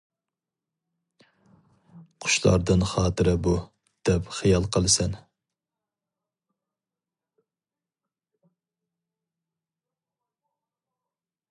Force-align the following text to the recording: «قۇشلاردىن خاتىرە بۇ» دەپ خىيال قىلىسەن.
«قۇشلاردىن 2.25 2.85
خاتىرە 2.93 3.33
بۇ» 3.49 3.53
دەپ 4.11 4.33
خىيال 4.39 4.65
قىلىسەن. 4.77 5.15